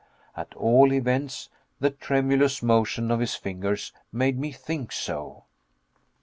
[0.35, 1.47] At all events
[1.79, 5.45] the tremulous motion of his fingers made me think so.